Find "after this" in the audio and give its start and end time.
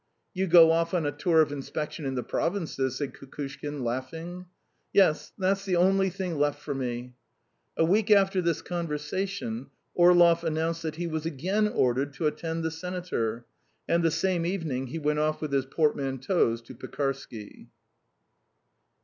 8.09-8.63